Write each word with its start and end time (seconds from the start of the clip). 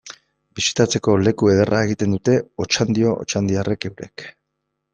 Bisitatzeko 0.59 1.13
leku 1.25 1.49
ederra 1.55 1.81
egiten 1.89 2.17
dute 2.17 2.39
Otxandio 2.67 3.15
otxandiarrek 3.25 3.87
eurek. 3.91 4.27